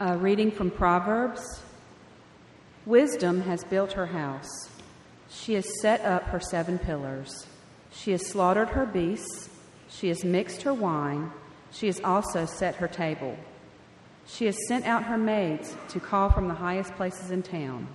[0.00, 1.62] A reading from Proverbs
[2.84, 4.68] Wisdom has built her house.
[5.30, 7.46] She has set up her seven pillars.
[7.92, 9.48] She has slaughtered her beasts.
[9.88, 11.30] She has mixed her wine.
[11.70, 13.36] She has also set her table.
[14.26, 17.86] She has sent out her maids to call from the highest places in town.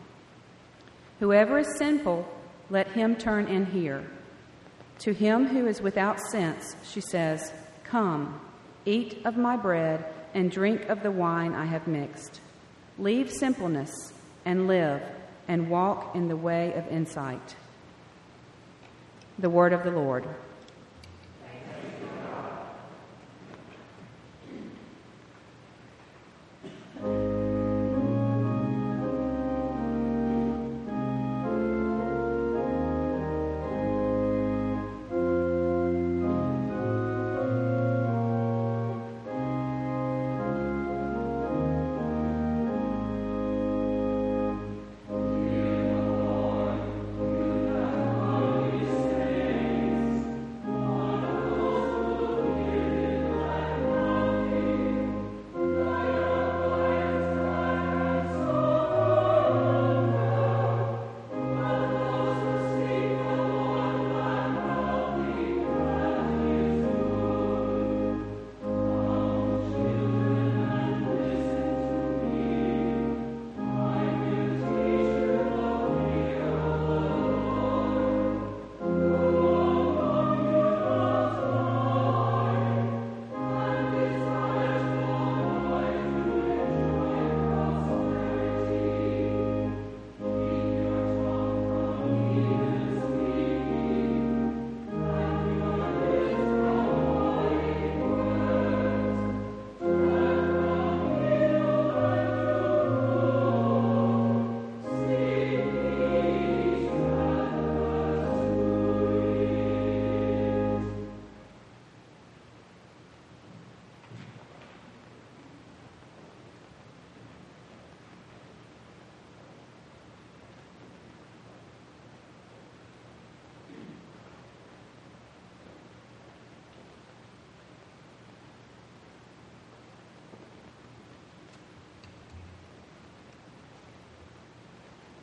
[1.20, 2.25] Whoever is sinful,
[2.70, 4.10] let him turn in here.
[5.00, 7.51] To him who is without sense, she says,
[7.84, 8.39] Come,
[8.86, 12.41] eat of my bread and drink of the wine I have mixed.
[12.98, 13.91] Leave simpleness
[14.45, 15.01] and live
[15.48, 17.55] and walk in the way of insight.
[19.39, 20.27] The word of the Lord.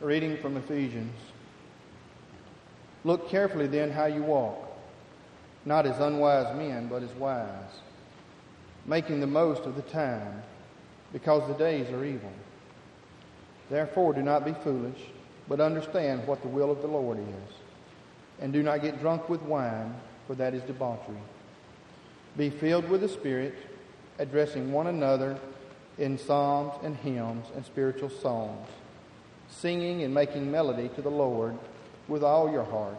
[0.01, 1.15] Reading from Ephesians.
[3.03, 4.57] Look carefully then how you walk,
[5.65, 7.81] not as unwise men, but as wise,
[8.85, 10.43] making the most of the time,
[11.13, 12.31] because the days are evil.
[13.69, 14.99] Therefore, do not be foolish,
[15.47, 17.53] but understand what the will of the Lord is.
[18.39, 19.95] And do not get drunk with wine,
[20.27, 21.17] for that is debauchery.
[22.37, 23.55] Be filled with the Spirit,
[24.19, 25.39] addressing one another
[25.97, 28.67] in psalms and hymns and spiritual songs,
[29.49, 31.57] singing and making melody to the Lord
[32.07, 32.97] with all your heart,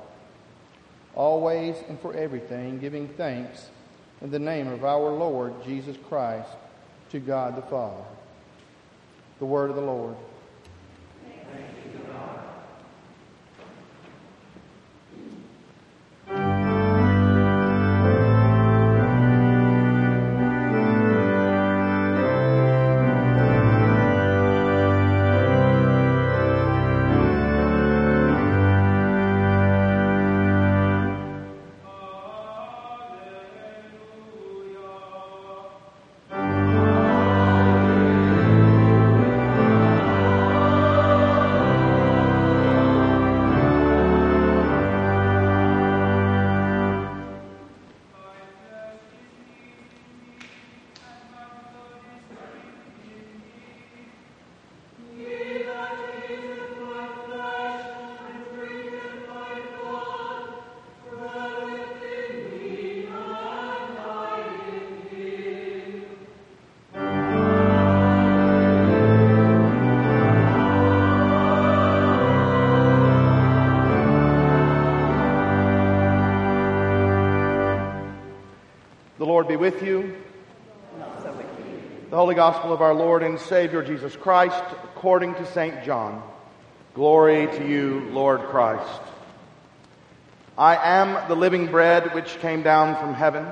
[1.15, 3.69] always and for everything giving thanks
[4.21, 6.51] in the name of our Lord Jesus Christ
[7.11, 8.05] to God the Father.
[9.39, 10.17] The word of the Lord.
[79.49, 80.15] Be with you.
[82.11, 85.85] The Holy Gospel of our Lord and Savior Jesus Christ according to St.
[85.85, 86.23] John.
[86.93, 89.01] Glory to you, Lord Christ.
[90.59, 93.47] I am the living bread which came down from heaven.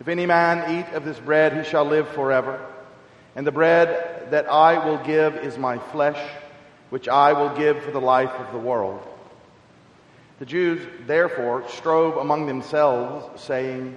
[0.00, 2.60] If any man eat of this bread, he shall live forever.
[3.34, 6.22] And the bread that I will give is my flesh,
[6.90, 9.00] which I will give for the life of the world.
[10.40, 13.96] The Jews therefore strove among themselves, saying,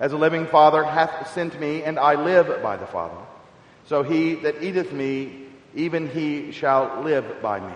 [0.00, 3.16] As a living Father hath sent me, and I live by the Father.
[3.86, 7.74] So he that eateth me, even he shall live by me.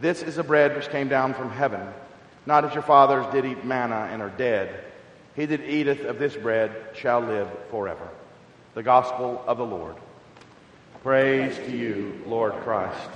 [0.00, 1.80] This is the bread which came down from heaven,
[2.44, 4.84] not as your fathers did eat manna and are dead.
[5.36, 8.08] He that eateth of this bread shall live forever.
[8.74, 9.96] The gospel of the Lord.
[11.02, 13.08] Praise to you, Lord Christ.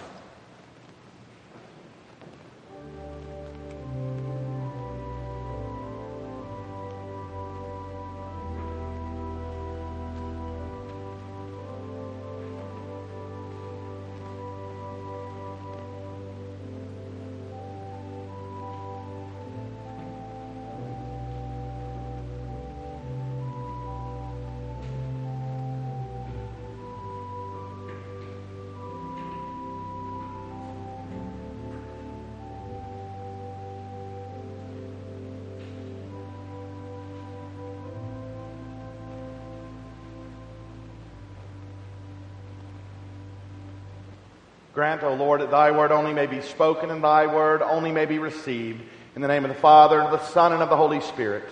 [44.90, 48.06] Grant, O Lord, that thy word only may be spoken and thy word only may
[48.06, 48.82] be received.
[49.14, 51.44] In the name of the Father, and of the Son, and of the Holy Spirit.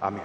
[0.00, 0.22] Amen.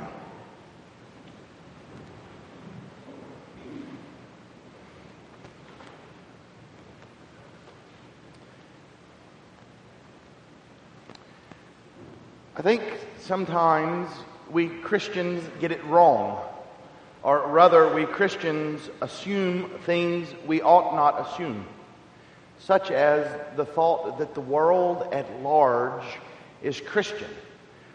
[12.55, 12.83] I think
[13.21, 14.11] sometimes
[14.51, 16.39] we Christians get it wrong.
[17.23, 21.65] Or rather, we Christians assume things we ought not assume
[22.65, 26.03] such as the thought that the world at large
[26.61, 27.29] is Christian,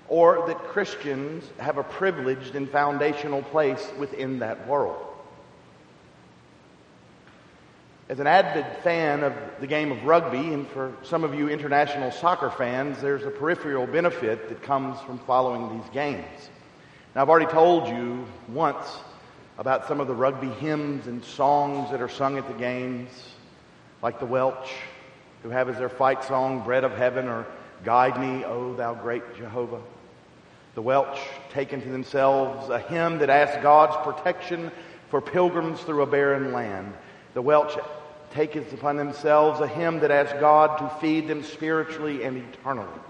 [0.09, 5.03] or that Christians have a privileged and foundational place within that world.
[8.09, 12.13] As an avid fan of the game of rugby, and for some of you international
[12.13, 16.51] soccer fans, there's a peripheral benefit that comes from following these games.
[17.15, 18.99] Now, I've already told you once
[19.59, 23.11] about some of the rugby hymns and songs that are sung at the games
[24.07, 24.71] like the Welsh,
[25.43, 27.45] who have as their fight song Bread of Heaven or
[27.83, 29.81] Guide Me, O Thou Great Jehovah.
[30.77, 31.19] The Welsh
[31.51, 34.71] taken to themselves a hymn that asks God's protection
[35.11, 36.95] for pilgrims through a barren land.
[37.35, 37.77] The Welsh
[38.31, 43.01] take upon themselves a hymn that asks God to feed them spiritually and eternally.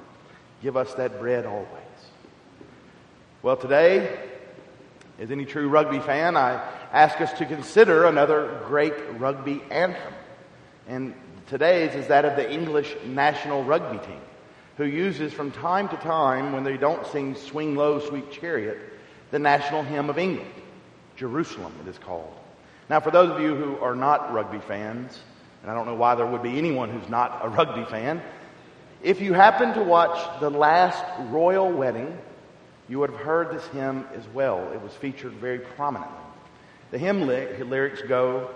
[0.63, 1.69] Give us that bread always.
[3.43, 4.19] Well, today,
[5.19, 10.15] as any true rugby fan, I ask us to consider another great rugby anthem.
[10.89, 11.15] And
[11.49, 14.21] today's is that of the English national rugby team,
[14.77, 18.79] who uses from time to time, when they don't sing Swing Low, Sweet Chariot,
[19.31, 20.51] the national hymn of England.
[21.17, 22.35] Jerusalem, it is called.
[22.89, 25.19] Now, for those of you who are not rugby fans,
[25.63, 28.23] and I don't know why there would be anyone who's not a rugby fan,
[29.03, 32.17] if you happen to watch the last royal wedding,
[32.89, 34.71] you would have heard this hymn as well.
[34.73, 36.17] It was featured very prominently.
[36.93, 38.51] The hymn lyrics go,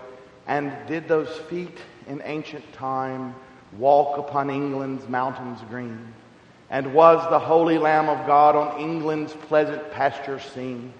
[0.47, 3.35] And did those feet in ancient time
[3.77, 6.13] walk upon England's mountains green?
[6.69, 10.93] And was the holy Lamb of God on England's pleasant pasture seen?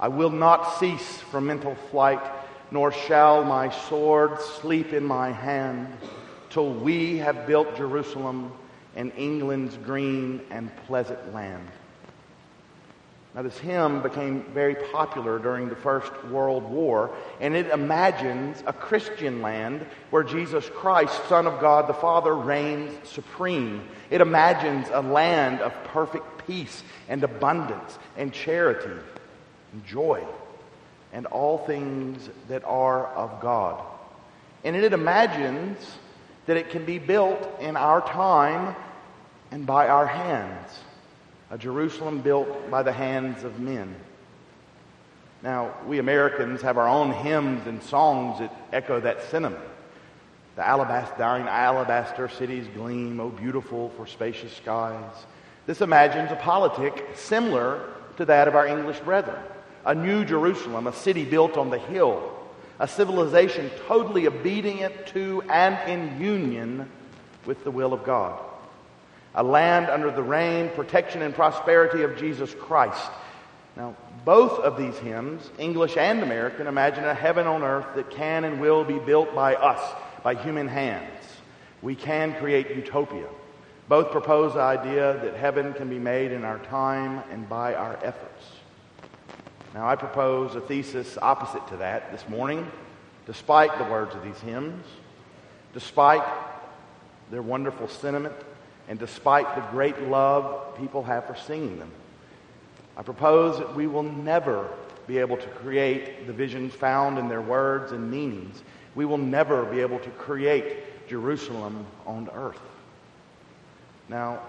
[0.00, 2.22] I will not cease from mental flight,
[2.70, 5.88] nor shall my sword sleep in my hand,
[6.50, 8.52] till we have built Jerusalem
[8.96, 11.68] and England's green and pleasant land.
[13.34, 18.72] Now, this hymn became very popular during the First World War, and it imagines a
[18.72, 23.86] Christian land where Jesus Christ, Son of God the Father, reigns supreme.
[24.10, 28.98] It imagines a land of perfect peace and abundance and charity
[29.72, 30.24] and joy
[31.12, 33.82] and all things that are of God.
[34.64, 35.78] And it imagines
[36.46, 38.74] that it can be built in our time
[39.50, 40.80] and by our hands.
[41.50, 43.94] A Jerusalem built by the hands of men.
[45.42, 49.64] Now, we Americans have our own hymns and songs that echo that sentiment.
[50.56, 55.26] The alabaster, dying alabaster cities gleam, oh beautiful for spacious skies.
[55.66, 59.40] This imagines a politic similar to that of our English brethren
[59.84, 62.32] a new Jerusalem, a city built on the hill,
[62.78, 66.90] a civilization totally obedient to and in union
[67.46, 68.38] with the will of God,
[69.34, 73.10] a land under the reign, protection, and prosperity of Jesus Christ.
[73.76, 78.44] Now, both of these hymns, English and American, imagine a heaven on earth that can
[78.44, 79.80] and will be built by us,
[80.22, 81.24] by human hands.
[81.80, 83.28] We can create utopia.
[83.88, 87.98] Both propose the idea that heaven can be made in our time and by our
[88.02, 88.44] efforts.
[89.74, 92.70] Now, I propose a thesis opposite to that this morning,
[93.26, 94.84] despite the words of these hymns,
[95.72, 96.24] despite
[97.30, 98.34] their wonderful sentiment,
[98.88, 101.90] and despite the great love people have for singing them.
[102.96, 104.68] I propose that we will never
[105.06, 108.62] be able to create the visions found in their words and meanings.
[108.94, 112.60] We will never be able to create Jerusalem on earth.
[114.08, 114.40] Now,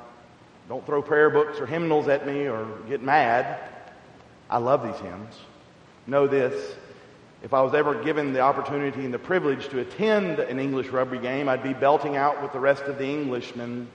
[0.68, 3.60] don't throw prayer books or hymnals at me or get mad.
[4.50, 5.36] I love these hymns.
[6.08, 6.76] Know this
[7.42, 11.20] if I was ever given the opportunity and the privilege to attend an English rugby
[11.20, 13.88] game, I'd be belting out with the rest of the Englishmen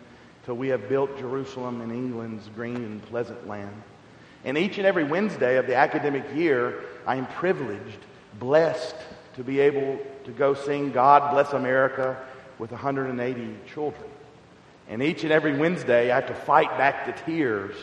[0.45, 3.83] till we have built Jerusalem in England's green and pleasant land.
[4.45, 7.99] And each and every Wednesday of the academic year, I am privileged,
[8.39, 8.97] blessed
[9.37, 12.21] to be able to go sing God Bless America
[12.59, 14.11] with 180 children.
[14.89, 17.75] And each and every Wednesday, I have to fight back the tears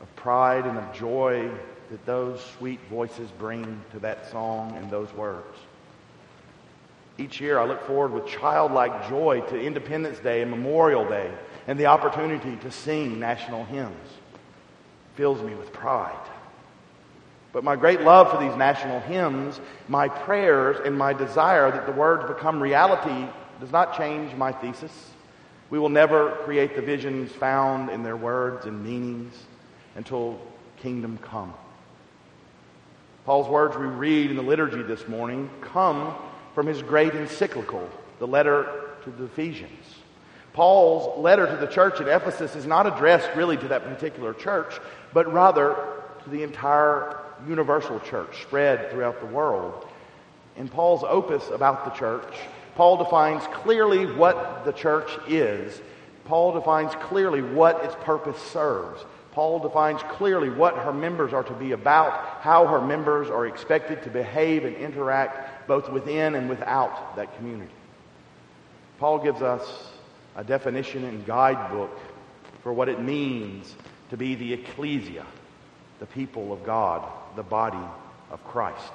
[0.00, 1.50] of pride and of joy
[1.90, 5.56] that those sweet voices bring to that song and those words.
[7.18, 11.32] Each year, I look forward with childlike joy to Independence Day and Memorial Day
[11.66, 14.08] and the opportunity to sing national hymns.
[15.16, 16.28] Fills me with pride.
[17.52, 21.92] But my great love for these national hymns, my prayers, and my desire that the
[21.92, 23.26] words become reality
[23.60, 24.92] does not change my thesis.
[25.70, 29.34] We will never create the visions found in their words and meanings
[29.94, 30.38] until
[30.76, 31.54] kingdom come.
[33.24, 36.14] Paul's words we read in the liturgy this morning come
[36.54, 39.95] from his great encyclical, the letter to the Ephesians.
[40.56, 44.80] Paul's letter to the church at Ephesus is not addressed really to that particular church,
[45.12, 45.76] but rather
[46.24, 49.86] to the entire universal church spread throughout the world.
[50.56, 52.34] In Paul's opus about the church,
[52.74, 55.78] Paul defines clearly what the church is.
[56.24, 59.04] Paul defines clearly what its purpose serves.
[59.32, 64.02] Paul defines clearly what her members are to be about, how her members are expected
[64.04, 67.70] to behave and interact both within and without that community.
[68.98, 69.90] Paul gives us
[70.36, 71.98] a definition and guidebook
[72.62, 73.74] for what it means
[74.10, 75.24] to be the ecclesia,
[75.98, 77.84] the people of God, the body
[78.30, 78.92] of Christ.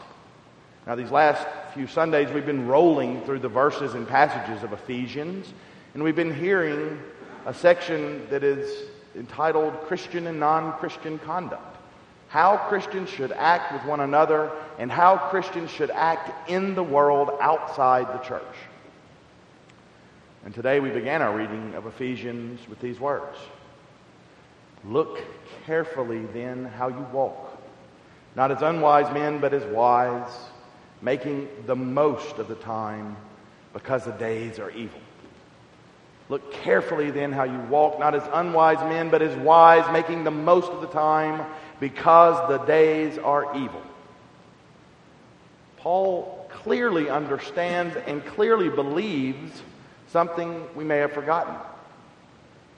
[0.87, 5.51] Now, these last few Sundays, we've been rolling through the verses and passages of Ephesians,
[5.93, 6.99] And we've been hearing
[7.45, 11.77] a section that is entitled Christian and Non Christian Conduct.
[12.29, 17.29] How Christians should act with one another and how Christians should act in the world
[17.41, 18.55] outside the church.
[20.43, 23.37] And today we began our reading of Ephesians with these words
[24.83, 25.19] Look
[25.65, 27.61] carefully then how you walk,
[28.35, 30.31] not as unwise men, but as wise,
[31.01, 33.15] making the most of the time
[33.73, 34.99] because the days are evil.
[36.29, 40.31] Look carefully then how you walk, not as unwise men, but as wise, making the
[40.31, 41.45] most of the time
[41.79, 43.81] because the days are evil.
[45.77, 49.61] Paul clearly understands and clearly believes
[50.11, 51.55] something we may have forgotten.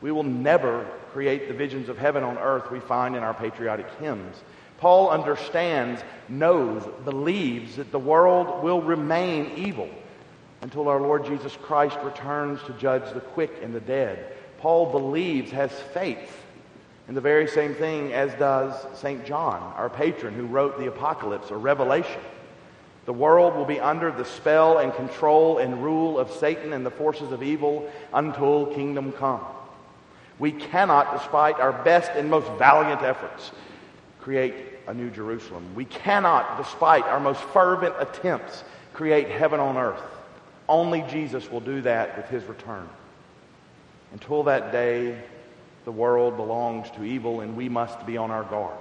[0.02, 3.88] We will never create the visions of heaven on earth we find in our patriotic
[4.00, 4.42] hymns.
[4.78, 9.90] Paul understands, knows, believes that the world will remain evil
[10.62, 14.34] until our Lord Jesus Christ returns to judge the quick and the dead.
[14.60, 16.44] Paul believes, has faith
[17.08, 19.26] in the very same thing as does St.
[19.26, 22.22] John, our patron who wrote the Apocalypse or Revelation.
[23.06, 26.92] The world will be under the spell and control and rule of Satan and the
[26.92, 29.42] forces of evil until kingdom come.
[30.40, 33.52] We cannot, despite our best and most valiant efforts,
[34.22, 34.56] create
[34.88, 35.76] a new Jerusalem.
[35.76, 38.64] We cannot, despite our most fervent attempts,
[38.94, 40.02] create heaven on earth.
[40.70, 42.88] Only Jesus will do that with his return.
[44.14, 45.22] Until that day,
[45.84, 48.78] the world belongs to evil and we must be on our guard.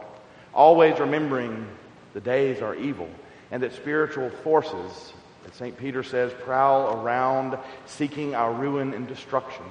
[0.54, 1.66] Always remembering
[2.14, 3.08] the days are evil
[3.52, 5.12] and that spiritual forces,
[5.46, 5.76] as St.
[5.76, 9.64] Peter says, prowl around seeking our ruin and destruction.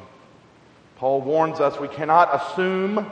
[0.98, 3.06] Paul warns us we cannot assume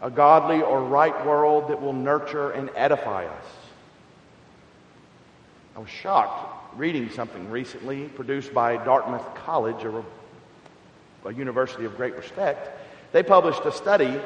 [0.00, 3.44] a godly or right world that will nurture and edify us.
[5.74, 10.04] I was shocked reading something recently produced by Dartmouth College, a,
[11.28, 12.70] a university of great respect.
[13.10, 14.20] They published a study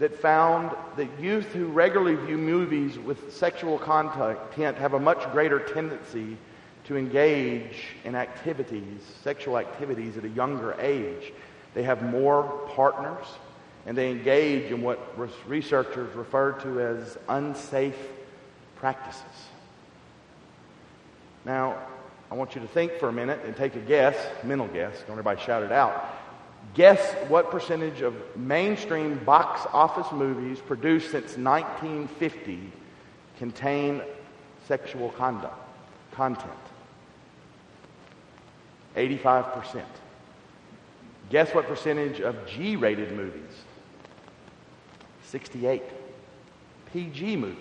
[0.00, 5.60] that found that youth who regularly view movies with sexual content have a much greater
[5.60, 6.38] tendency
[6.84, 11.32] to engage in activities, sexual activities at a younger age.
[11.74, 13.26] They have more partners
[13.86, 14.98] and they engage in what
[15.46, 18.08] researchers refer to as unsafe
[18.76, 19.22] practices.
[21.44, 21.78] Now,
[22.30, 25.10] I want you to think for a minute and take a guess, mental guess, don't
[25.10, 26.08] everybody shout it out.
[26.74, 32.72] Guess what percentage of mainstream box office movies produced since 1950
[33.38, 34.02] contain
[34.68, 35.58] sexual conduct,
[36.12, 36.52] content?
[38.96, 39.84] 85%.
[41.30, 43.64] Guess what percentage of G rated movies?
[45.24, 45.82] 68.
[46.92, 47.56] PG movies?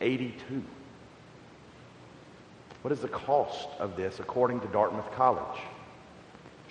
[0.00, 0.62] 82.
[2.82, 5.60] What is the cost of this according to Dartmouth College?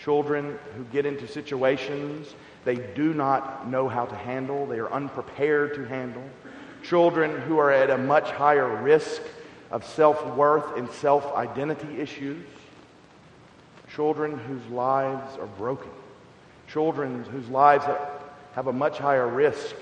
[0.03, 2.35] Children who get into situations
[2.65, 6.23] they do not know how to handle, they are unprepared to handle.
[6.81, 9.21] Children who are at a much higher risk
[9.71, 12.45] of self worth and self identity issues.
[13.93, 15.91] Children whose lives are broken.
[16.67, 17.85] Children whose lives
[18.53, 19.75] have a much higher risk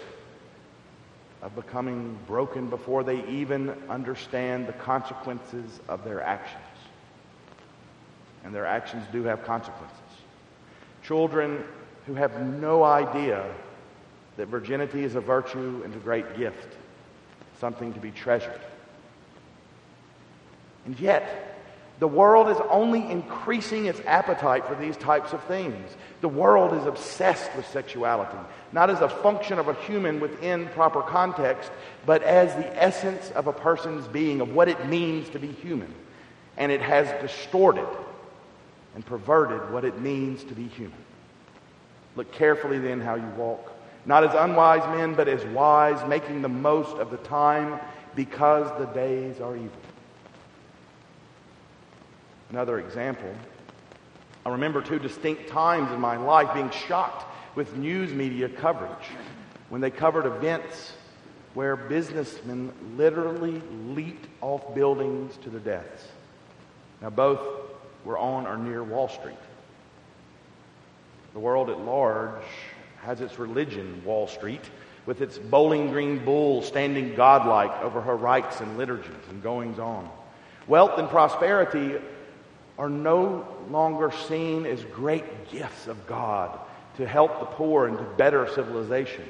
[1.42, 6.62] of becoming broken before they even understand the consequences of their actions.
[8.44, 10.01] And their actions do have consequences.
[11.12, 11.62] Children
[12.08, 13.44] who have no idea
[14.38, 16.78] that virginity is a virtue and a great gift,
[17.60, 18.62] something to be treasured.
[20.86, 21.58] And yet,
[22.00, 25.98] the world is only increasing its appetite for these types of things.
[26.22, 28.40] The world is obsessed with sexuality,
[28.72, 31.72] not as a function of a human within proper context,
[32.06, 35.94] but as the essence of a person's being, of what it means to be human.
[36.56, 37.88] And it has distorted
[38.96, 40.98] and perverted what it means to be human.
[42.16, 43.72] Look carefully then how you walk,
[44.06, 47.80] not as unwise men, but as wise, making the most of the time
[48.16, 49.72] because the days are evil.
[52.50, 53.34] Another example,
[54.46, 57.26] I remember two distinct times in my life being shocked
[57.56, 59.08] with news media coverage
[59.70, 60.94] when they covered events
[61.54, 66.08] where businessmen literally leaped off buildings to their deaths.
[67.02, 67.40] Now, both
[68.06, 69.36] were on or near Wall Street.
[71.34, 72.44] The world at large
[73.04, 74.64] has its religion, Wall Street,
[75.06, 80.10] with its bowling green bull standing godlike over her rites and liturgies and goings on.
[80.68, 81.96] Wealth and prosperity
[82.78, 86.60] are no longer seen as great gifts of God
[86.98, 89.24] to help the poor and to better civilization.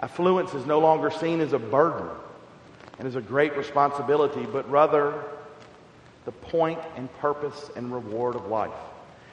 [0.00, 2.08] Affluence is no longer seen as a burden
[2.98, 5.14] and as a great responsibility, but rather
[6.24, 8.72] the point and purpose and reward of life.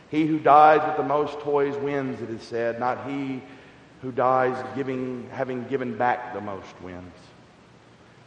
[0.10, 3.42] He who dies with the most toys wins, it is said, not he
[4.02, 7.14] who dies giving, having given back the most wins.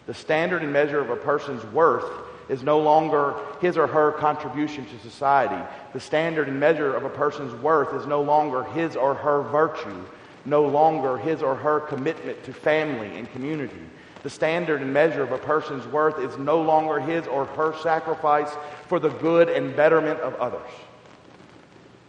[0.06, 2.10] The standard and measure of a person's worth
[2.48, 5.62] is no longer his or her contribution to society.
[5.92, 10.04] The standard and measure of a person's worth is no longer his or her virtue,
[10.44, 13.80] no longer his or her commitment to family and community.
[14.24, 18.48] The standard and measure of a person's worth is no longer his or her sacrifice
[18.88, 20.70] for the good and betterment of others.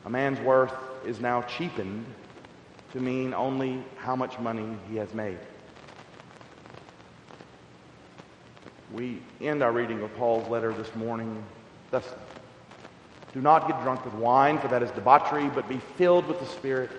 [0.06, 0.73] A man's worth
[1.06, 2.06] is now cheapened
[2.93, 5.38] to mean only how much money he has made.
[8.93, 11.43] We end our reading of Paul's letter this morning
[11.91, 12.06] thus
[13.34, 16.45] Do not get drunk with wine, for that is debauchery, but be filled with the
[16.45, 16.91] Spirit,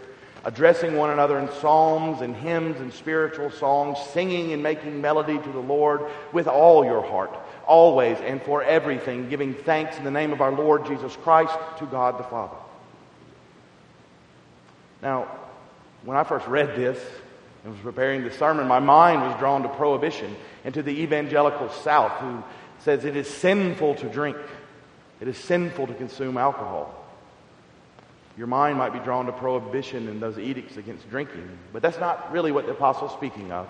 [0.47, 5.49] addressing one another in psalms and hymns and spiritual songs, singing and making melody to
[5.51, 10.33] the Lord with all your heart, always and for everything, giving thanks in the name
[10.33, 12.57] of our Lord Jesus Christ to God the Father.
[15.03, 15.27] Now,
[16.05, 17.05] when I first read this
[17.65, 21.71] and was preparing the sermon, my mind was drawn to prohibition and to the evangelical
[21.71, 22.45] South who
[22.79, 24.37] says it is sinful to drink,
[25.21, 27.06] it is sinful to consume alcohol.
[28.37, 32.31] Your mind might be drawn to prohibition and those edicts against drinking, but that's not
[32.33, 33.69] really what the apostle's speaking of.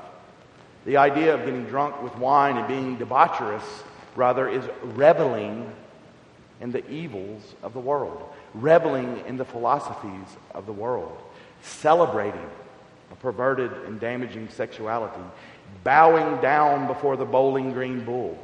[0.85, 3.63] The idea of getting drunk with wine and being debaucherous,
[4.17, 5.71] rather, is reveling
[6.61, 8.23] in the evils of the world,
[8.55, 11.17] reveling in the philosophies of the world
[11.67, 12.49] celebrating
[13.13, 15.23] a perverted and damaging sexuality,
[15.85, 18.39] bowing down before the bowling green bull,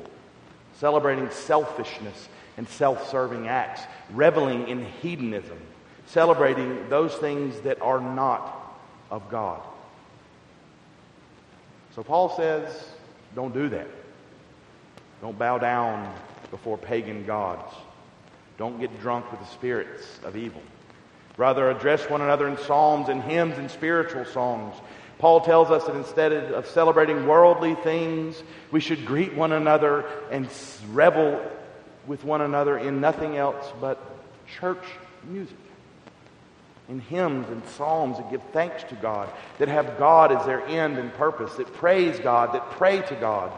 [0.78, 3.82] celebrating selfishness and self serving acts,
[4.12, 5.58] reveling in hedonism,
[6.06, 8.76] celebrating those things that are not
[9.10, 9.60] of God.
[11.94, 12.88] So Paul says,
[13.34, 13.88] don't do that.
[15.20, 16.12] Don't bow down
[16.50, 17.74] before pagan gods.
[18.58, 20.62] Don't get drunk with the spirits of evil.
[21.36, 24.76] Rather, address one another in psalms and hymns and spiritual songs.
[25.18, 30.48] Paul tells us that instead of celebrating worldly things, we should greet one another and
[30.90, 31.40] revel
[32.06, 33.98] with one another in nothing else but
[34.58, 34.84] church
[35.24, 35.56] music.
[36.92, 40.98] In hymns and psalms that give thanks to God, that have God as their end
[40.98, 43.50] and purpose, that praise God, that pray to God,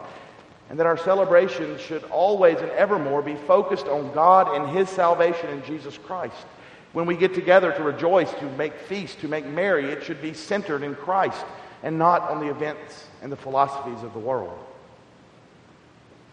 [0.69, 5.49] and that our celebrations should always and evermore be focused on God and His salvation
[5.49, 6.45] in Jesus Christ.
[6.93, 10.33] When we get together to rejoice, to make feast, to make merry, it should be
[10.33, 11.43] centered in Christ
[11.83, 14.57] and not on the events and the philosophies of the world.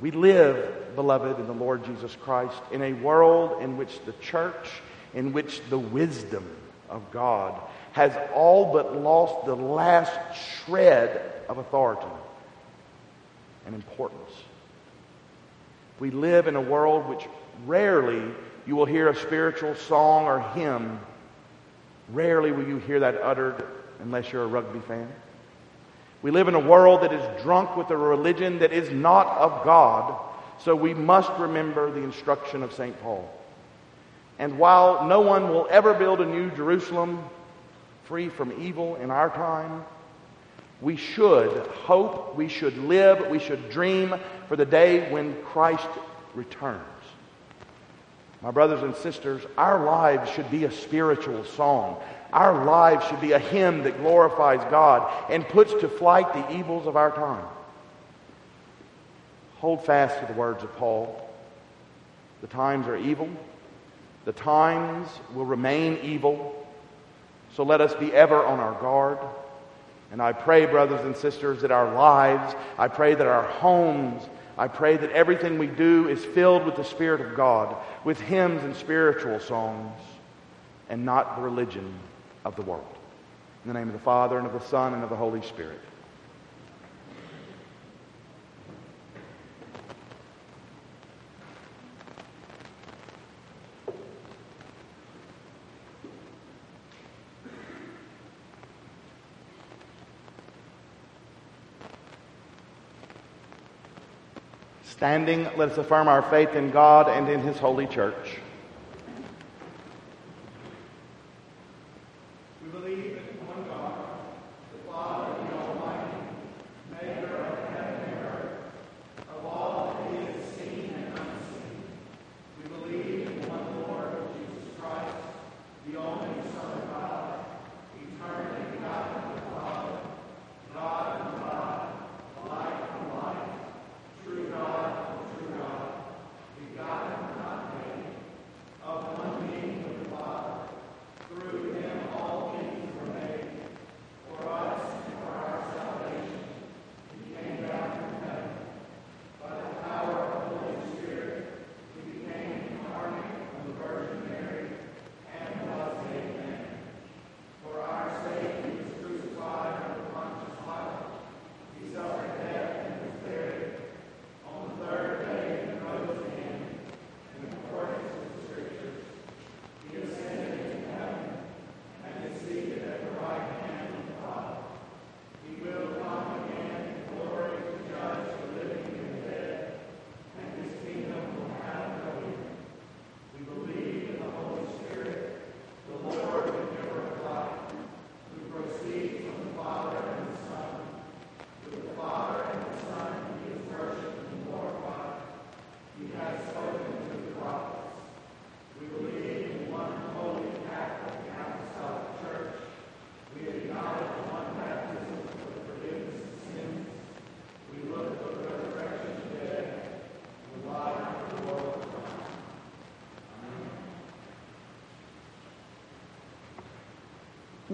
[0.00, 4.68] We live, beloved, in the Lord Jesus Christ, in a world in which the church,
[5.14, 6.48] in which the wisdom
[6.88, 7.60] of God
[7.92, 10.12] has all but lost the last
[10.64, 12.06] shred of authority
[13.66, 14.30] and importance.
[16.00, 17.26] We live in a world which
[17.66, 18.22] rarely
[18.66, 20.98] you will hear a spiritual song or hymn.
[22.12, 23.64] Rarely will you hear that uttered
[24.00, 25.08] unless you're a rugby fan.
[26.22, 29.64] We live in a world that is drunk with a religion that is not of
[29.64, 30.20] God,
[30.58, 33.00] so we must remember the instruction of St.
[33.02, 33.28] Paul.
[34.38, 37.24] And while no one will ever build a new Jerusalem
[38.04, 39.84] free from evil in our time,
[40.80, 44.14] we should hope, we should live, we should dream
[44.48, 45.86] for the day when Christ
[46.34, 46.82] returns.
[48.42, 52.02] My brothers and sisters, our lives should be a spiritual song.
[52.32, 56.88] Our lives should be a hymn that glorifies God and puts to flight the evils
[56.88, 57.44] of our time.
[59.58, 61.30] Hold fast to the words of Paul.
[62.40, 63.28] The times are evil.
[64.24, 66.66] The times will remain evil.
[67.54, 69.18] So let us be ever on our guard.
[70.10, 74.22] And I pray, brothers and sisters, that our lives, I pray that our homes,
[74.58, 78.62] I pray that everything we do is filled with the Spirit of God, with hymns
[78.62, 79.98] and spiritual songs,
[80.88, 81.94] and not the religion
[82.44, 82.84] of the world.
[83.64, 85.80] In the name of the Father, and of the Son, and of the Holy Spirit.
[105.02, 108.38] Standing, let us affirm our faith in God and in His holy church.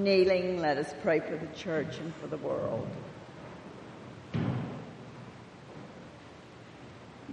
[0.09, 2.89] Kneeling, let us pray for the church and for the world.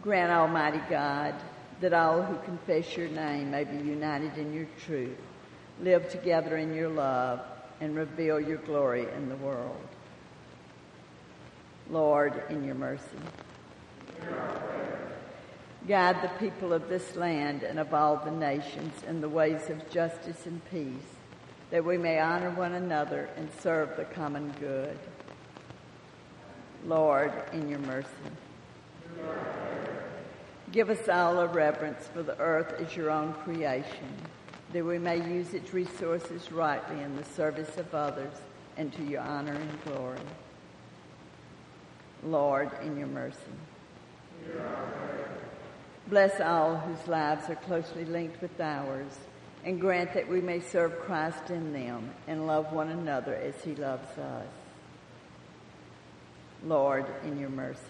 [0.02, 1.36] Grant, Almighty God,
[1.80, 5.18] that all who confess your name may be united in your truth,
[5.80, 7.40] live together in your love,
[7.80, 9.88] and reveal your glory in the world.
[11.90, 13.06] Lord, in your mercy.
[15.88, 19.90] Guide the people of this land and of all the nations in the ways of
[19.90, 21.15] justice and peace,
[21.76, 24.98] that we may honor one another and serve the common good.
[26.86, 28.08] Lord, in your mercy.
[30.72, 34.08] Give us all a reverence for the earth as your own creation,
[34.72, 38.36] that we may use its resources rightly in the service of others
[38.78, 40.20] and to your honor and glory.
[42.24, 43.36] Lord, in your mercy.
[46.08, 49.18] Bless all whose lives are closely linked with ours,
[49.66, 53.74] and grant that we may serve Christ in them and love one another as he
[53.76, 54.46] loves us.
[56.64, 57.82] Lord, in your mercy.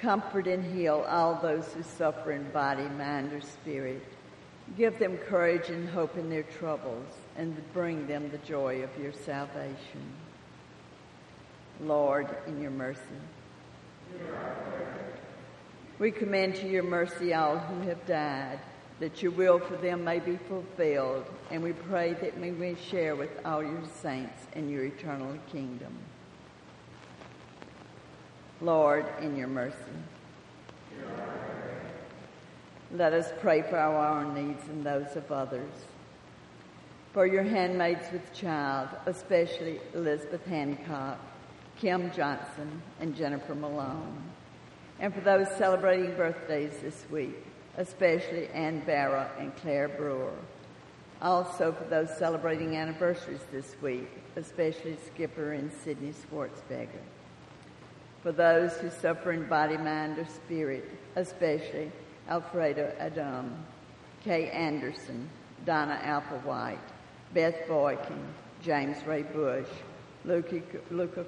[0.00, 4.02] Comfort and heal all those who suffer in body, mind, or spirit.
[4.76, 9.12] Give them courage and hope in their troubles, and bring them the joy of your
[9.12, 10.12] salvation.
[11.80, 13.00] Lord, in your mercy.
[16.00, 18.58] We commend to your mercy all who have died,
[19.00, 23.14] that your will for them may be fulfilled, and we pray that we may share
[23.14, 25.92] with all your saints in your eternal kingdom.
[28.62, 29.76] Lord, in your mercy.
[32.92, 35.70] Let us pray for our own needs and those of others.
[37.12, 41.18] For your handmaids with child, especially Elizabeth Hancock,
[41.78, 44.30] Kim Johnson, and Jennifer Malone.
[45.00, 47.42] And for those celebrating birthdays this week,
[47.78, 50.34] especially Ann Barra and Claire Brewer.
[51.22, 56.88] Also for those celebrating anniversaries this week, especially Skipper and Sydney Schwartzberger.
[58.22, 61.90] For those who suffer in body, mind, or spirit, especially
[62.28, 63.54] Alfredo Adam,
[64.22, 65.28] Kay Anderson,
[65.64, 66.78] Donna Applewhite,
[67.32, 68.22] Beth Boykin,
[68.62, 69.68] James Ray Bush,
[70.26, 71.24] Luca, Luca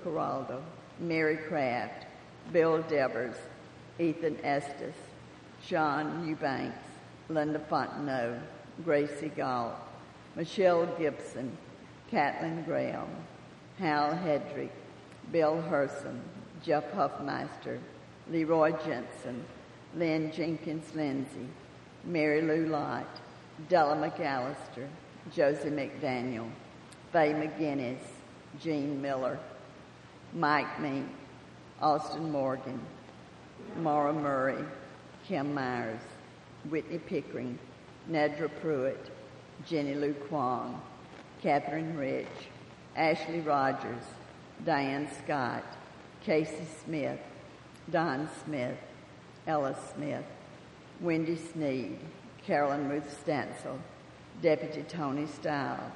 [0.98, 2.04] Mary Kraft,
[2.52, 3.36] Bill Devers,
[3.98, 4.94] Ethan Estes,
[5.64, 6.84] Sean Eubanks,
[7.28, 8.40] Linda Fontenot,
[8.84, 9.74] Gracie Galt,
[10.34, 11.56] Michelle Gibson,
[12.10, 13.08] Kathleen Graham,
[13.78, 14.70] Hal Hedrick,
[15.30, 16.18] Bill Herson,
[16.62, 17.78] Jeff Huffmeister,
[18.30, 19.44] Leroy Jensen,
[19.94, 21.48] Lynn Jenkins Lindsay,
[22.04, 23.20] Mary Lou Lott,
[23.68, 24.88] Della McAllister,
[25.34, 26.48] Josie McDaniel,
[27.12, 28.00] Faye McGinnis,
[28.60, 29.38] Jean Miller,
[30.32, 31.08] Mike Mink,
[31.80, 32.80] Austin Morgan,
[33.76, 34.64] Mara Murray,
[35.26, 36.00] Kim Myers,
[36.68, 37.58] Whitney Pickering,
[38.10, 39.10] Nedra Pruitt,
[39.66, 40.80] Jenny Lou Kwong,
[41.42, 42.26] Catherine Rich,
[42.96, 44.04] Ashley Rogers,
[44.64, 45.64] Diane Scott,
[46.22, 47.18] Casey Smith,
[47.90, 48.76] Don Smith,
[49.46, 50.24] Ella Smith,
[51.00, 51.98] Wendy Sneed,
[52.46, 53.78] Carolyn Ruth Stansel,
[54.40, 55.92] Deputy Tony Stiles,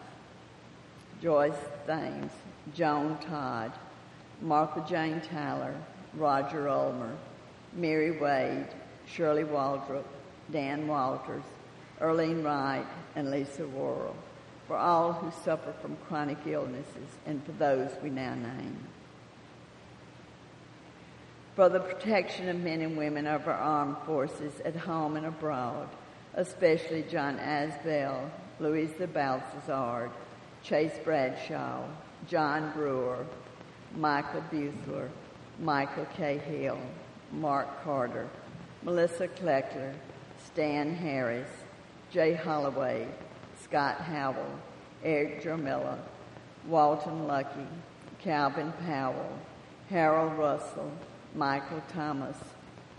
[1.23, 1.55] Joyce
[1.87, 2.33] Thames,
[2.75, 3.73] Joan Todd,
[4.43, 5.75] Martha Jane Tyler,
[6.15, 7.17] Roger Ulmer,
[7.77, 8.69] Mary Wade,
[9.07, 10.05] Shirley Waldrop,
[10.51, 11.45] Dan Walters,
[12.01, 14.17] Erlene Wright, and Lisa Worrell,
[14.67, 18.79] for all who suffer from chronic illnesses and for those we now name.
[21.55, 25.89] For the protection of men and women of our armed forces at home and abroad,
[26.35, 28.29] especially John Asbell,
[28.61, 30.11] Louisa Balthazard,
[30.63, 31.85] Chase Bradshaw,
[32.29, 33.25] John Brewer,
[33.97, 35.09] Michael Buthler,
[35.61, 36.79] Michael Cahill,
[37.33, 38.29] Mark Carter,
[38.83, 39.93] Melissa Kleckler,
[40.45, 41.49] Stan Harris,
[42.11, 43.07] Jay Holloway,
[43.63, 44.59] Scott Howell,
[45.03, 45.99] Eric Jermilla,
[46.67, 47.67] Walton Lucky,
[48.21, 49.39] Calvin Powell,
[49.91, 50.91] Harold Russell,
[51.35, 52.37] Michael Thomas,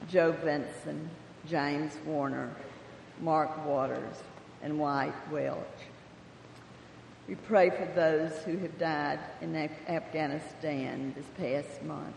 [0.09, 1.09] Joe Benson,
[1.47, 2.49] James Warner,
[3.21, 4.23] Mark Waters,
[4.61, 5.57] and White Welch.
[7.27, 9.55] We pray for those who have died in
[9.87, 12.15] Afghanistan this past month.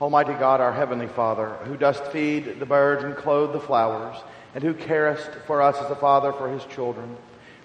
[0.00, 4.16] Almighty God, our heavenly Father, who dost feed the birds and clothe the flowers,
[4.54, 7.16] and who carest for us as a father for his children,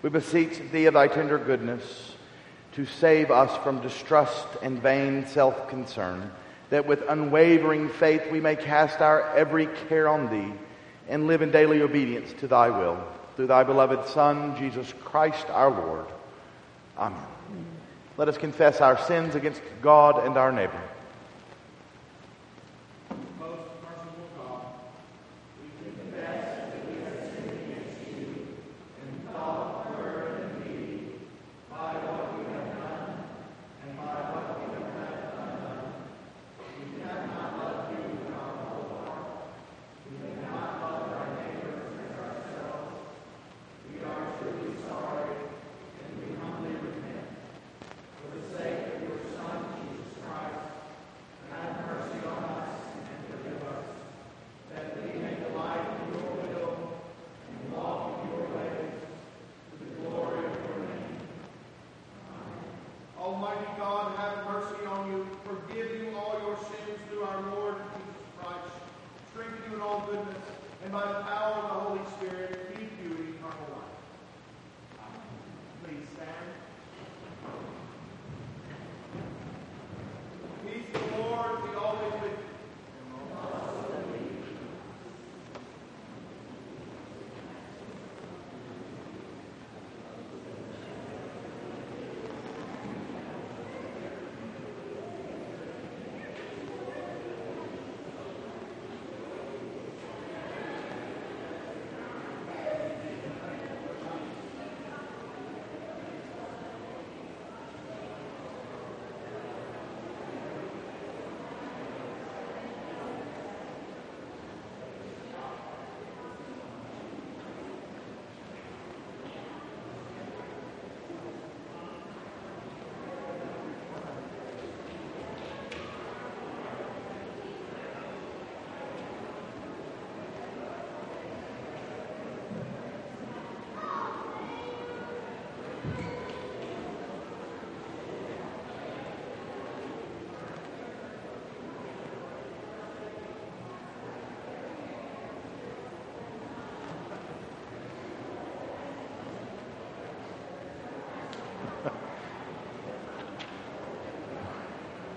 [0.01, 2.15] we beseech thee of thy tender goodness
[2.73, 6.31] to save us from distrust and vain self concern,
[6.69, 10.53] that with unwavering faith we may cast our every care on thee
[11.09, 12.97] and live in daily obedience to thy will.
[13.35, 16.05] Through thy beloved Son, Jesus Christ our Lord.
[16.97, 17.19] Amen.
[18.17, 20.81] Let us confess our sins against God and our neighbor.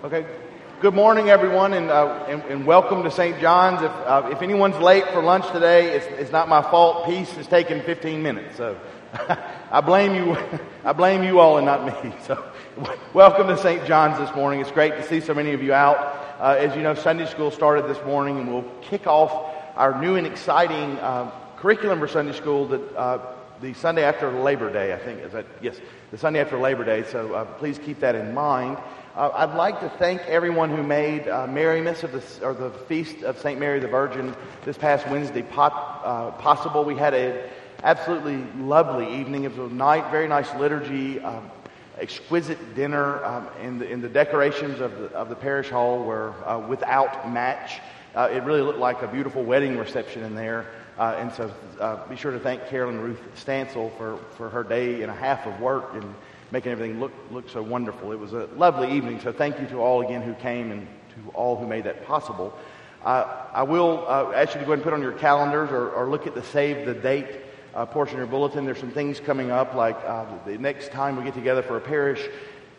[0.05, 0.27] Okay.
[0.83, 3.41] Good morning, everyone, and, uh, and, and, welcome to St.
[3.41, 3.81] John's.
[3.81, 7.07] If, uh, if anyone's late for lunch today, it's, it's not my fault.
[7.07, 8.79] Peace has taken 15 minutes, so
[9.71, 10.37] I blame you.
[10.85, 12.13] I blame you all and not me.
[12.27, 12.45] So,
[13.15, 13.87] welcome to St.
[13.87, 14.61] John's this morning.
[14.61, 15.97] It's great to see so many of you out.
[16.39, 20.17] Uh, as you know, Sunday school started this morning, and we'll kick off our new
[20.17, 24.93] and exciting uh, curriculum for Sunday school that uh, the Sunday after Labor Day.
[24.93, 25.81] I think is that yes,
[26.11, 27.05] the Sunday after Labor Day.
[27.05, 28.77] So uh, please keep that in mind.
[29.17, 33.39] Uh, I'd like to thank everyone who made uh, of the, or the Feast of
[33.39, 33.61] St.
[33.61, 34.35] Mary the Virgin
[34.65, 36.85] this past Wednesday uh, possible.
[36.85, 37.49] We had an
[37.85, 39.45] absolutely lovely evening.
[39.45, 41.49] It was a night, very nice liturgy, um,
[41.97, 46.35] exquisite dinner, um, and, the, and, the, decorations of the, of the parish hall were
[46.45, 47.79] uh, without match.
[48.17, 50.67] Uh, it really looked like a beautiful wedding reception in there.
[50.99, 51.53] Uh, and so
[52.11, 55.61] be sure to thank Carolyn Ruth Stansel for, for her day and a half of
[55.61, 56.15] work and
[56.55, 58.13] making everything look, look so wonderful.
[58.13, 61.31] It was a lovely evening, so thank you to all again who came and to
[61.33, 62.57] all who made that possible.
[63.05, 65.91] Uh, I will uh, ask you to go ahead and put on your calendars or,
[65.91, 67.27] or look at the save the date
[67.75, 68.65] uh, portion of your bulletin.
[68.65, 71.81] There's some things coming up, like uh, the next time we get together for a
[71.81, 72.25] parish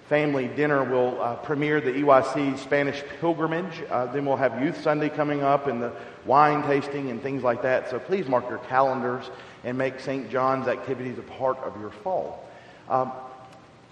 [0.08, 3.84] family dinner, we'll uh, premiere the EYC Spanish pilgrimage.
[3.90, 5.92] Uh, then we'll have Youth Sunday coming up and the
[6.26, 7.90] wine tasting and things like that.
[7.90, 9.30] So please mark your calendars
[9.66, 10.32] and make St.
[10.32, 12.48] John's activities a part of your fall.
[12.88, 13.12] Um,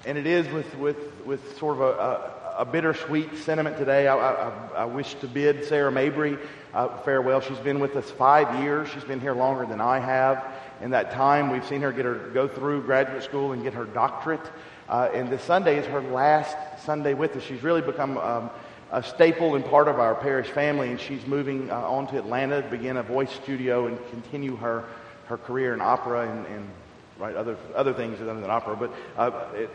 [0.06, 4.08] and it is with, with, with sort of a, a, a bittersweet sentiment today.
[4.08, 6.38] I, I, I, wish to bid Sarah Mabry
[6.74, 7.39] uh, farewell.
[7.39, 8.89] She's been with us five years.
[8.89, 10.45] She's been here longer than I have.
[10.82, 13.86] In that time, we've seen her get her go through graduate school and get her
[13.86, 14.41] doctorate.
[14.89, 17.43] Uh, and this Sunday is her last Sunday with us.
[17.43, 18.49] She's really become um,
[18.91, 22.62] a staple and part of our parish family, and she's moving uh, on to Atlanta
[22.62, 24.84] to begin a voice studio and continue her,
[25.28, 26.70] her career in opera and, and
[27.18, 28.76] right other other things other than opera.
[28.76, 29.70] But uh, it,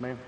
[0.00, 0.18] Ma'am?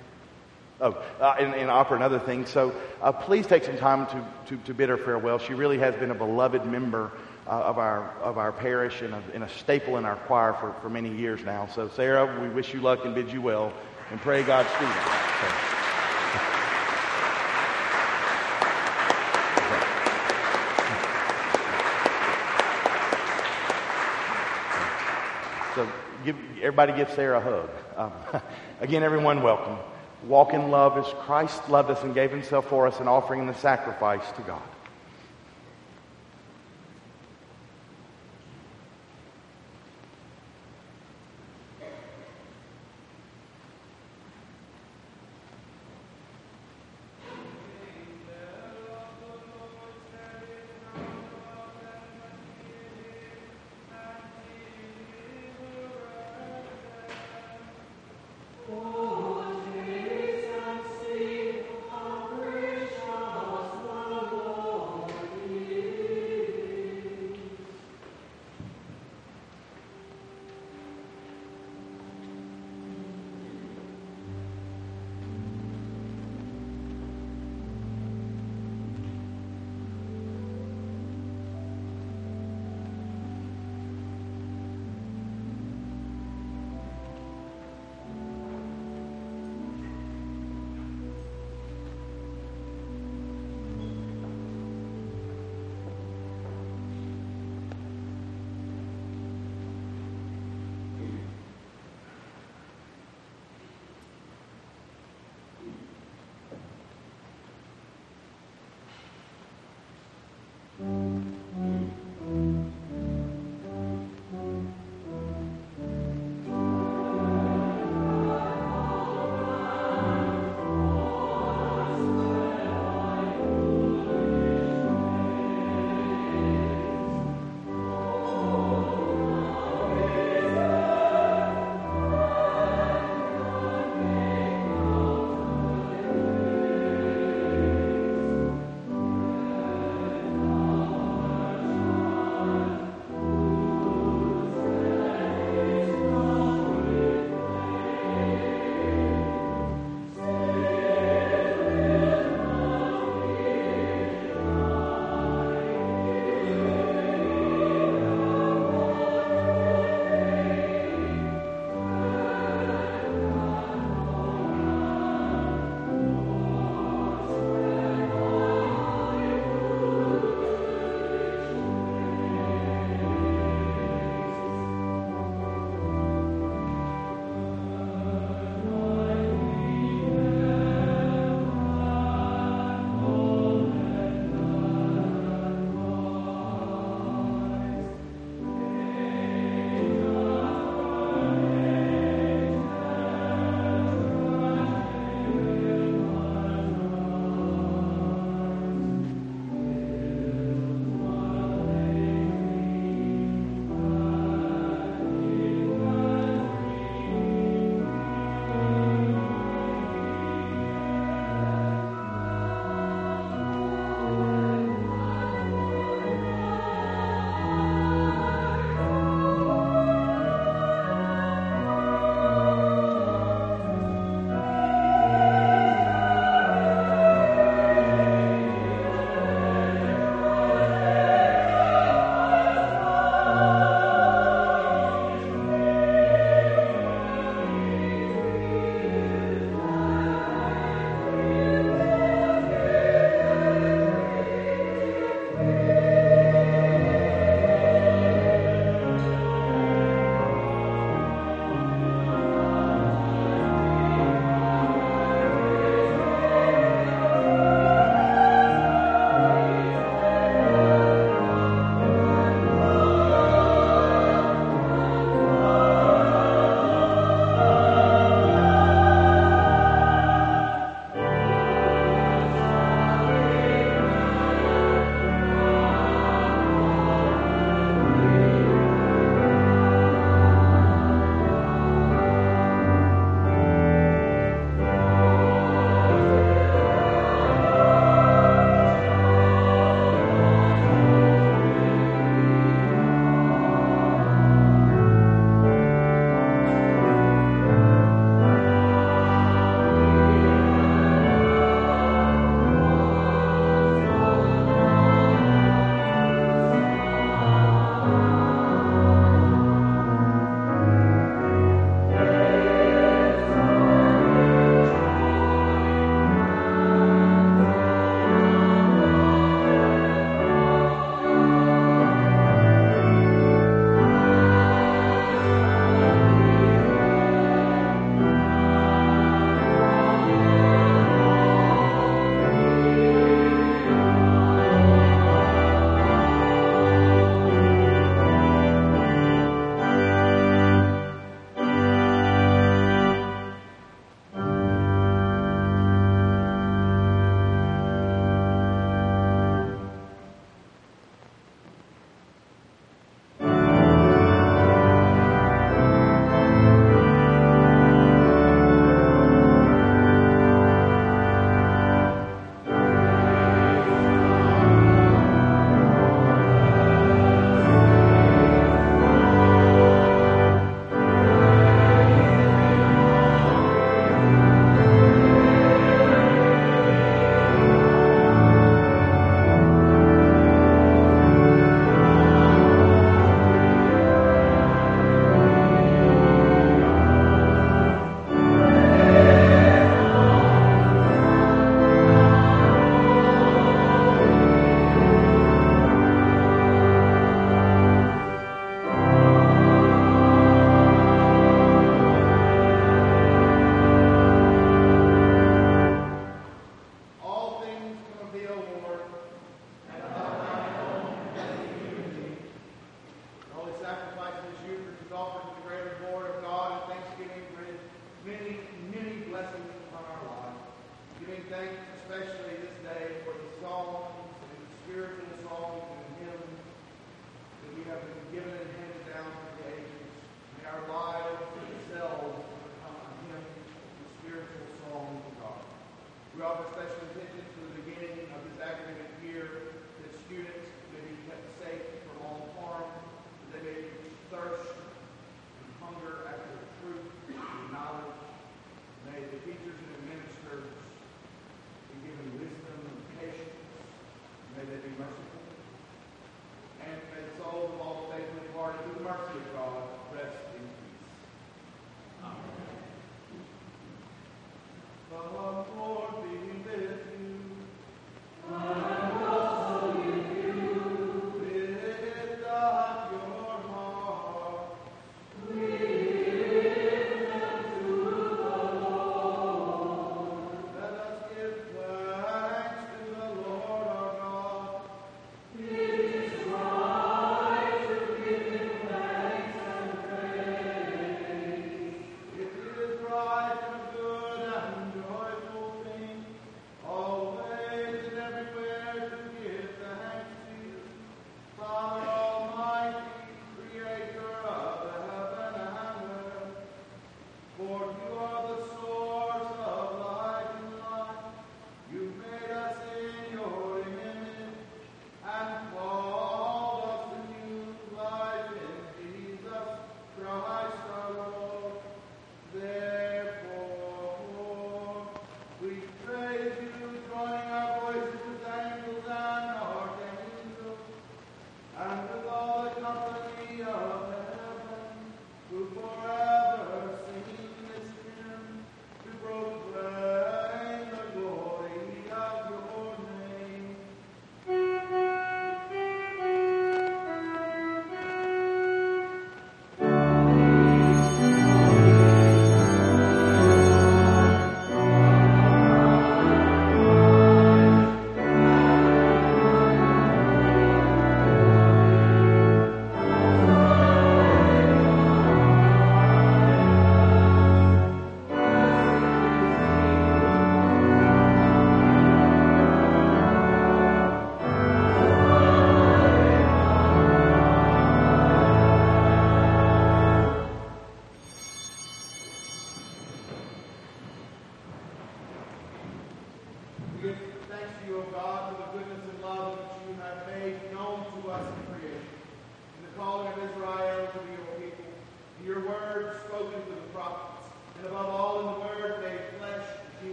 [0.81, 2.49] Oh, uh, in, in, opera and other things.
[2.49, 5.39] So uh, please take some time to, to, to, bid her farewell.
[5.39, 7.11] She really has been a beloved member
[7.49, 10.73] uh, of, our, of our parish and a, and a, staple in our choir for,
[10.81, 11.67] for many years now.
[11.75, 13.73] So, Sarah, we wish you luck and bid you well
[14.11, 15.29] and pray God's strength.
[25.79, 25.89] So
[26.25, 27.71] give, everybody give Sarah a hug.
[27.97, 28.43] Um,
[28.81, 29.79] again, everyone, welcome.
[30.27, 33.51] Walk in love as Christ loved us and gave himself for us, an offering and
[33.51, 34.63] a sacrifice to God.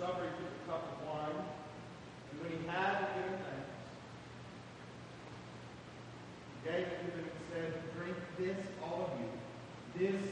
[0.00, 1.44] Supper, he took a cup of wine,
[2.32, 3.68] and when he had given thanks,
[6.56, 9.28] he gave it to them and said, Drink this, all of you.
[10.00, 10.22] This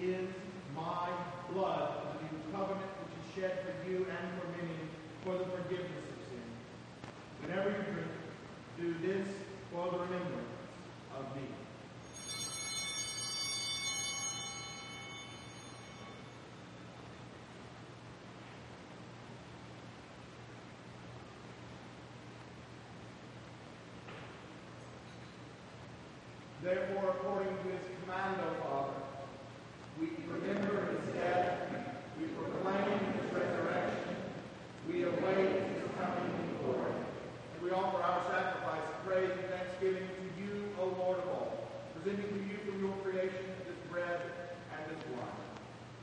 [0.00, 0.28] is
[0.74, 1.12] my
[1.52, 4.80] blood of the new covenant, which is shed for you and for many
[5.24, 6.48] for the forgiveness of sin.
[7.42, 8.12] Whenever you drink,
[8.80, 9.28] do this
[9.70, 10.56] for the remembrance
[11.14, 11.42] of me.
[26.68, 29.00] Therefore, according to his command, O Father,
[29.96, 31.64] we remember his death,
[32.20, 34.12] we proclaim his resurrection,
[34.84, 36.92] we await his coming in glory.
[36.92, 41.72] And we offer our sacrifice of praise and thanksgiving to you, O Lord of all,
[41.96, 44.20] presenting to you from your creation this bread
[44.76, 45.40] and this wine.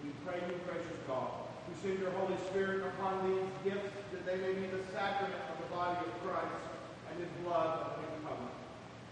[0.01, 4.41] We pray you, gracious God, who send your Holy Spirit upon these gifts that they
[4.41, 6.57] may be the sacrament of the body of Christ
[7.13, 8.04] and his blood of.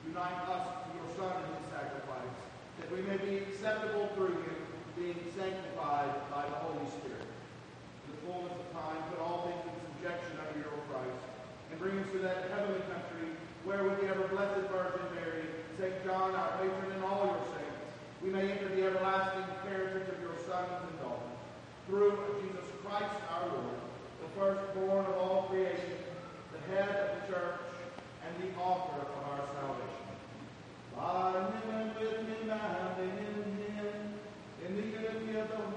[0.08, 2.36] Unite us to your Son in his sacrifice,
[2.80, 4.60] that we may be acceptable through him,
[5.00, 7.26] being sanctified by the Holy Spirit.
[7.26, 11.24] In the fullness of time, put all things in subjection under your Christ,
[11.72, 13.34] and bring us to that heavenly country
[13.66, 15.48] where with the ever-blessed Virgin Mary,
[15.80, 16.04] St.
[16.04, 17.84] John, our patron, and all your saints,
[18.22, 21.40] we may enter the everlasting heritage of your sons and daughters.
[21.88, 23.80] Through Jesus Christ our Lord,
[24.22, 25.98] the firstborn of all creation,
[26.52, 27.60] the head of the church,
[28.24, 29.93] and the author of our salvation.
[30.96, 34.14] And with him and in him,
[34.66, 35.73] in the unity of the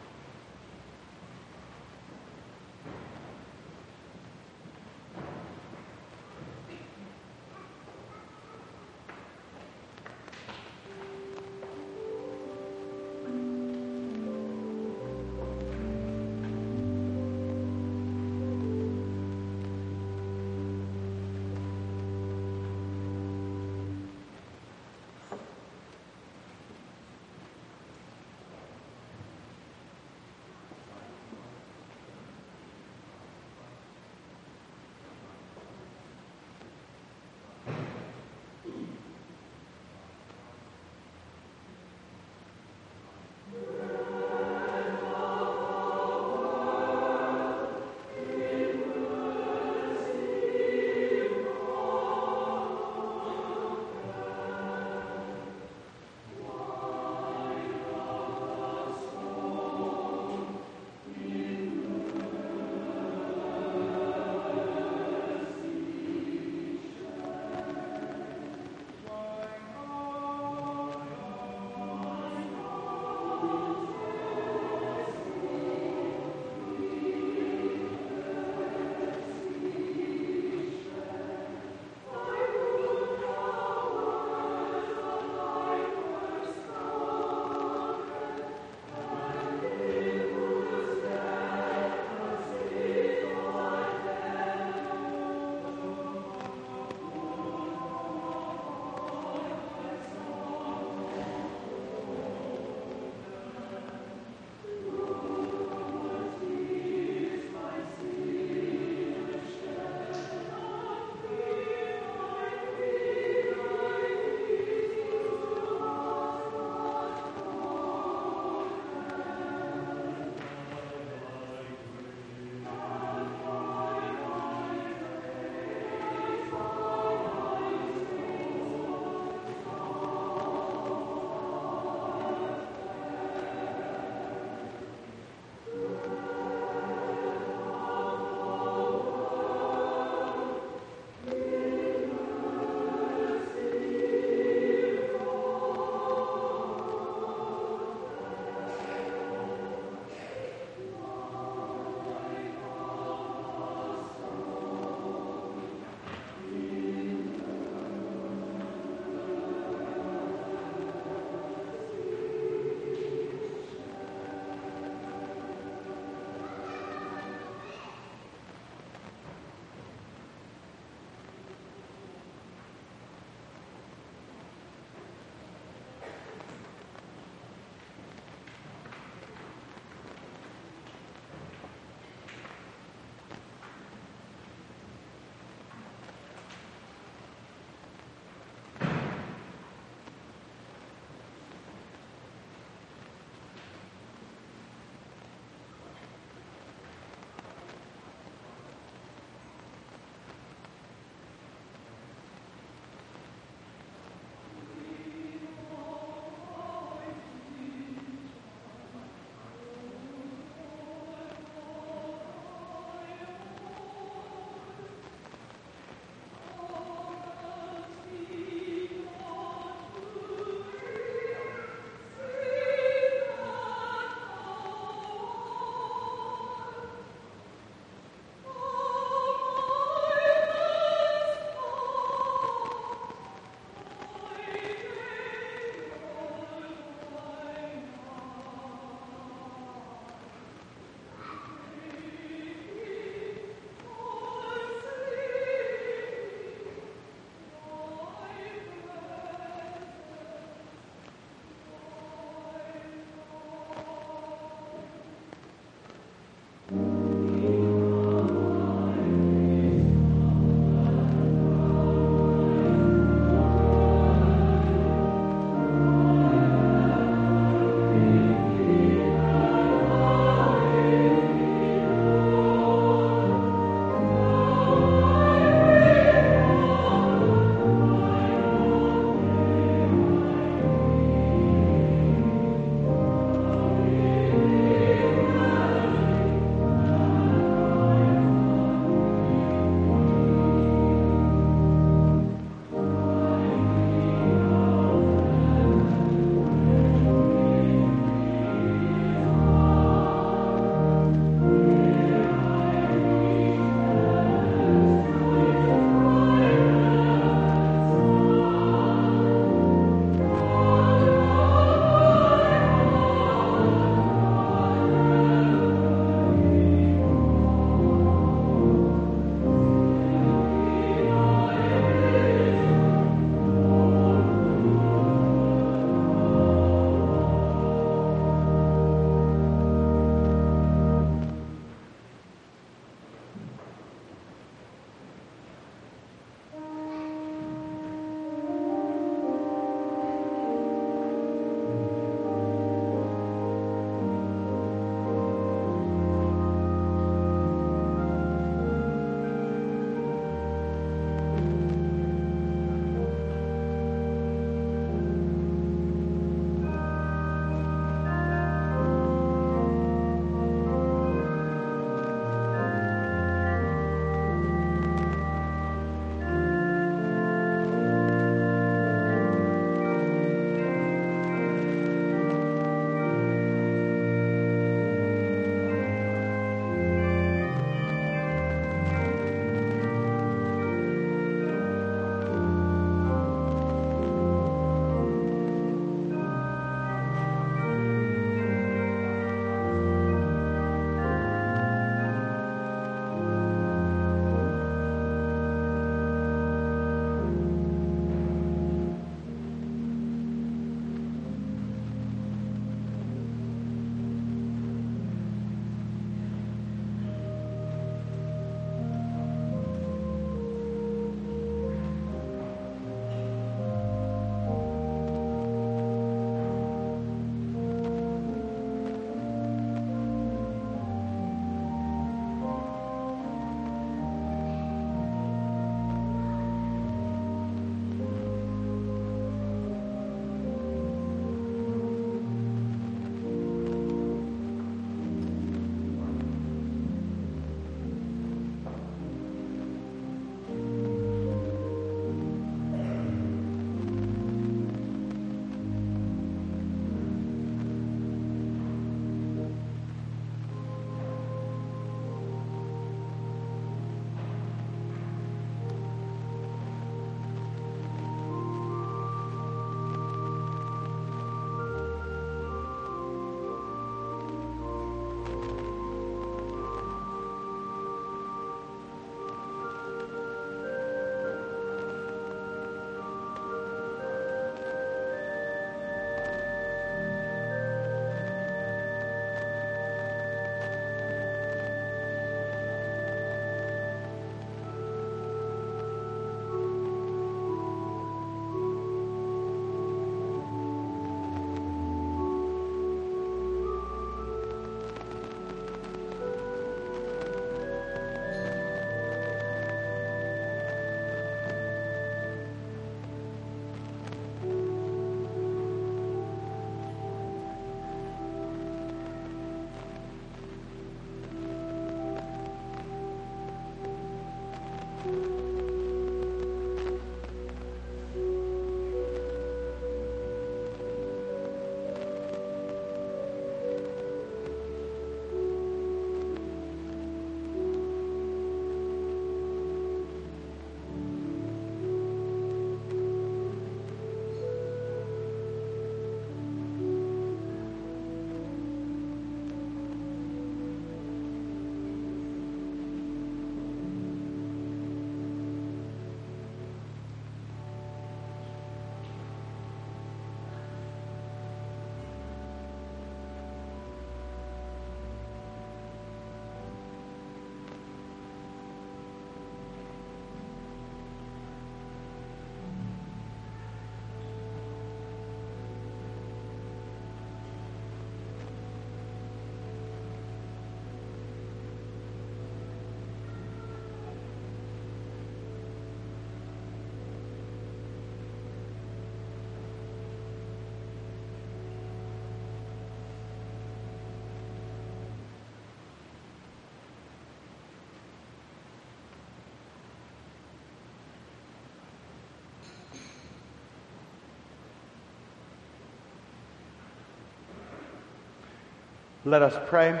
[599.24, 600.00] Let us pray.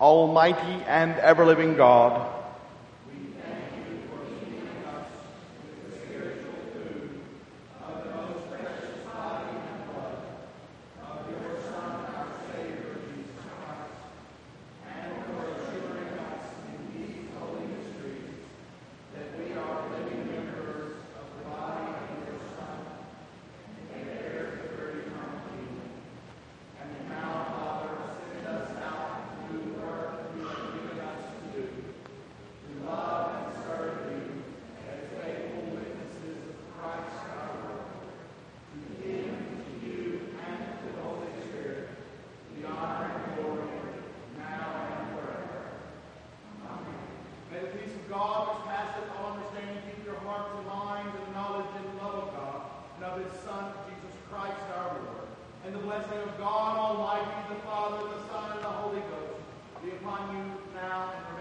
[0.00, 2.36] Almighty and ever living God,
[47.56, 51.24] May the peace of God, which passeth all understanding, keep your hearts and minds in
[51.24, 52.60] the knowledge and love of God,
[52.96, 55.26] and his Son, Jesus Christ our Lord.
[55.64, 59.40] And the blessing of God Almighty, the Father, the Son, and the Holy Ghost
[59.82, 60.44] be upon you
[60.74, 61.35] now and forever.